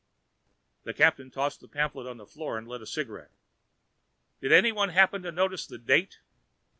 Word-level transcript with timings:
The 0.81 0.95
captain 0.95 1.29
tossed 1.29 1.59
the 1.59 1.67
pamphlet 1.67 2.07
to 2.07 2.13
the 2.17 2.25
floor 2.25 2.57
and 2.57 2.67
lit 2.67 2.81
a 2.81 2.87
cigarette. 2.87 3.29
"Did 4.41 4.51
anyone 4.51 4.89
happen 4.89 5.21
to 5.21 5.31
notice 5.31 5.67
the 5.67 5.77
date?" 5.77 6.21